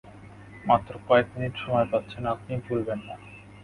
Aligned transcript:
মাত্র 0.65 0.91
কয়েক 1.07 1.27
মিনিট 1.33 1.53
সময় 1.57 1.87
পাচ্ছেন 1.91 2.23
আপনি, 2.25 2.53
ভুলবেন 2.65 2.99
না। 3.07 3.15